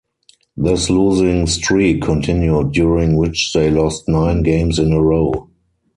[0.57, 5.51] The losing streak continued, during which they lost nine games in a row.